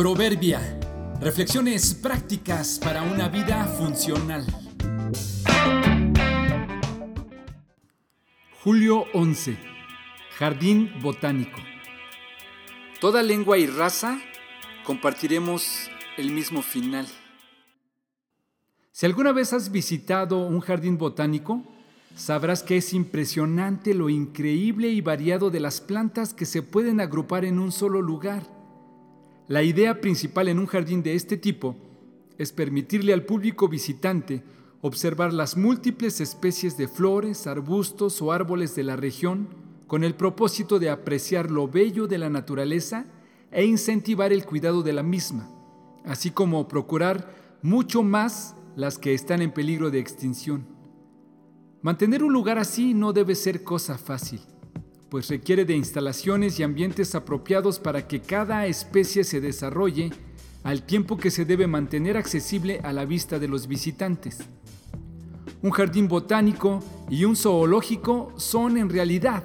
[0.00, 0.80] Proverbia.
[1.20, 4.46] Reflexiones prácticas para una vida funcional.
[8.64, 9.58] Julio 11.
[10.38, 11.58] Jardín Botánico.
[12.98, 14.18] Toda lengua y raza
[14.86, 17.06] compartiremos el mismo final.
[18.92, 21.62] Si alguna vez has visitado un jardín botánico,
[22.16, 27.44] sabrás que es impresionante lo increíble y variado de las plantas que se pueden agrupar
[27.44, 28.59] en un solo lugar.
[29.50, 31.74] La idea principal en un jardín de este tipo
[32.38, 34.44] es permitirle al público visitante
[34.80, 39.48] observar las múltiples especies de flores, arbustos o árboles de la región
[39.88, 43.06] con el propósito de apreciar lo bello de la naturaleza
[43.50, 45.50] e incentivar el cuidado de la misma,
[46.04, 50.64] así como procurar mucho más las que están en peligro de extinción.
[51.82, 54.42] Mantener un lugar así no debe ser cosa fácil,
[55.10, 60.10] pues requiere de instalaciones y ambientes apropiados para que cada especie se desarrolle
[60.62, 64.38] al tiempo que se debe mantener accesible a la vista de los visitantes.
[65.62, 69.42] Un jardín botánico y un zoológico son en realidad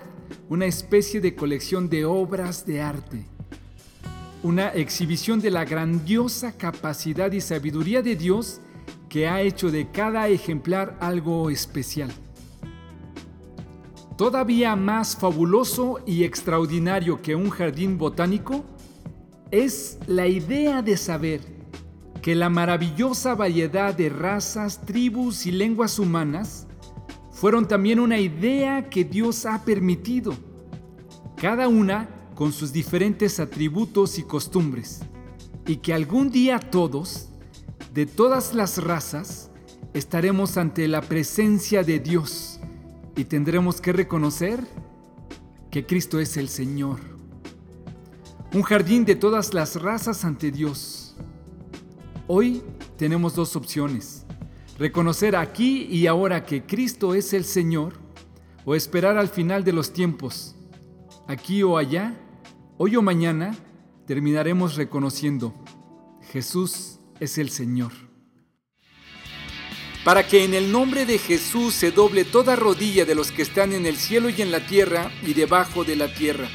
[0.49, 3.25] una especie de colección de obras de arte,
[4.43, 8.61] una exhibición de la grandiosa capacidad y sabiduría de Dios
[9.09, 12.11] que ha hecho de cada ejemplar algo especial.
[14.17, 18.63] Todavía más fabuloso y extraordinario que un jardín botánico
[19.51, 21.41] es la idea de saber
[22.21, 26.65] que la maravillosa variedad de razas, tribus y lenguas humanas
[27.29, 30.33] fueron también una idea que Dios ha permitido,
[31.35, 35.01] cada una con sus diferentes atributos y costumbres,
[35.67, 37.29] y que algún día todos,
[37.93, 39.51] de todas las razas,
[39.93, 42.61] estaremos ante la presencia de Dios
[43.15, 44.65] y tendremos que reconocer
[45.71, 46.99] que Cristo es el Señor.
[48.53, 51.15] Un jardín de todas las razas ante Dios.
[52.27, 52.63] Hoy
[52.97, 54.25] tenemos dos opciones.
[54.77, 57.93] Reconocer aquí y ahora que Cristo es el Señor
[58.65, 60.55] o esperar al final de los tiempos.
[61.27, 62.13] Aquí o allá,
[62.77, 63.55] hoy o mañana,
[64.05, 65.53] terminaremos reconociendo,
[66.31, 67.91] Jesús es el Señor
[70.05, 73.73] para que en el nombre de Jesús se doble toda rodilla de los que están
[73.73, 76.47] en el cielo y en la tierra y debajo de la tierra,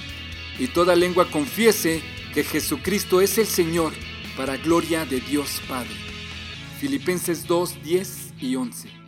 [0.56, 2.00] y toda lengua confiese
[2.33, 3.93] que Jesucristo es el Señor,
[4.37, 5.91] para gloria de Dios Padre.
[6.78, 9.00] Filipenses 2, 10 y 11.